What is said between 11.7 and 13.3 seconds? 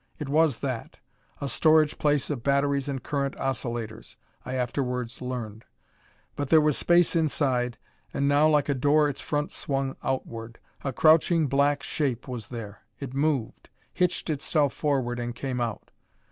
shape was there. It